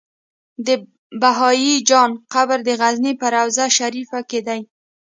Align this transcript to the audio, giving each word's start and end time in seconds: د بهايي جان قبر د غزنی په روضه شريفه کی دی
د 0.65 0.67
بهايي 1.21 1.75
جان 1.89 2.11
قبر 2.33 2.59
د 2.67 2.69
غزنی 2.81 3.13
په 3.21 3.27
روضه 3.35 3.65
شريفه 3.77 4.19
کی 4.29 4.39
دی 4.47 4.61